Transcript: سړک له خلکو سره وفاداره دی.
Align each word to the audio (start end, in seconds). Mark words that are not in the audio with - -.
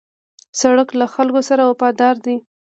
سړک 0.61 0.89
له 0.99 1.05
خلکو 1.13 1.41
سره 1.49 1.63
وفاداره 1.71 2.19
دی. 2.25 2.35